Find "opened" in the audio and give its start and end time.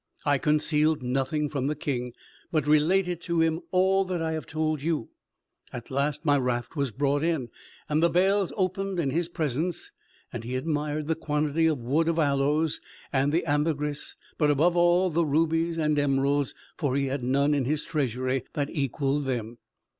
8.57-8.99